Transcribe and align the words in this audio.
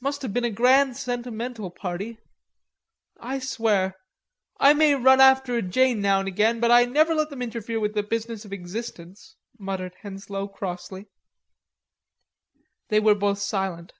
"Must 0.00 0.22
have 0.22 0.32
been 0.32 0.44
a 0.44 0.52
grand 0.52 0.96
sentimental 0.96 1.68
party.... 1.68 2.18
I 3.18 3.40
swear.... 3.40 3.96
I 4.60 4.72
may 4.72 4.94
run 4.94 5.20
after 5.20 5.56
a 5.56 5.62
Jane 5.62 6.00
now 6.00 6.20
and 6.20 6.28
again 6.28 6.60
but 6.60 6.70
I 6.70 6.84
never 6.84 7.12
let 7.12 7.28
them 7.28 7.42
interfere 7.42 7.80
with 7.80 7.94
the 7.94 8.04
business 8.04 8.44
of 8.44 8.52
existence," 8.52 9.34
muttered 9.58 9.96
Henslowe 10.02 10.46
crossly. 10.46 11.06
They 12.88 13.00
were 13.00 13.16
both 13.16 13.40
silent. 13.40 13.94